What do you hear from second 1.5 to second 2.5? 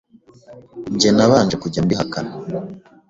kujya mbihakana